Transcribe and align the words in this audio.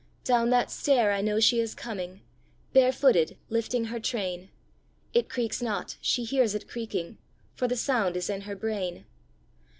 Down 0.23 0.49
that 0.49 0.71
stair 0.71 1.11
I 1.11 1.21
know 1.21 1.39
she 1.39 1.59
is 1.59 1.75
coming, 1.75 2.21
Bare 2.73 2.91
footed, 2.91 3.37
lifting 3.51 3.85
her 3.85 3.99
train; 3.99 4.49
It 5.13 5.29
creaks 5.29 5.61
not 5.61 5.97
she 6.01 6.23
hears 6.23 6.55
it 6.55 6.67
creaking, 6.67 7.19
For 7.53 7.67
the 7.67 7.75
sound 7.77 8.17
is 8.17 8.27
in 8.27 8.41
her 8.41 8.55
brain. 8.55 9.05